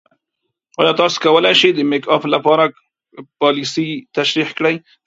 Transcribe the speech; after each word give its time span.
ایا 0.79 0.91
تاسو 0.99 1.15
کولی 1.23 1.53
شئ 1.59 1.69
د 1.73 1.79
میک 1.91 2.03
اپ 2.15 2.21
کار 2.23 2.29
لپاره 2.35 2.65
پالیسۍ 3.39 3.89
تشریح 4.15 4.49
کړئ؟ 4.57 4.75